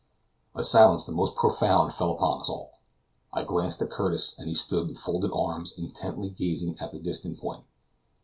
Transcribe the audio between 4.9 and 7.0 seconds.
folded arms intently gazing at the